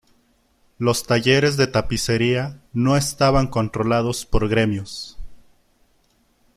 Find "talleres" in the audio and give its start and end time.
1.05-1.57